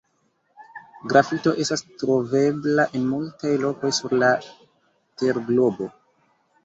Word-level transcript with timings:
Grafito 1.11 1.53
estas 1.65 1.83
trovebla 2.03 2.87
en 3.01 3.05
multaj 3.11 3.53
lokoj 3.67 3.93
sur 4.01 4.17
la 4.25 4.31
terglobo. 5.23 5.91